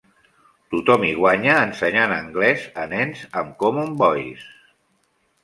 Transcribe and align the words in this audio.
Tothom 0.73 1.03
hi 1.07 1.11
guanya 1.19 1.57
ensenyant 1.65 2.15
anglès 2.15 2.65
a 2.85 2.87
nens 2.95 3.23
amb 3.43 3.53
Common 3.61 3.95
Voice. 4.03 4.51